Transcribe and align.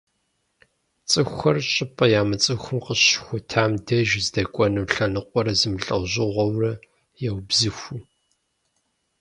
ЦӀыхухэр 1.09 1.57
щӀыпӀэ 1.73 2.05
ямыцӀыхум 2.19 2.77
къыщыщыхутам 2.85 3.71
деж 3.85 4.09
здэкӀуэну 4.25 4.89
лъэныкъуэр 4.91 5.47
зэмылӀэужьыгъуэурэ 5.59 6.73
яубзыху. 7.29 7.97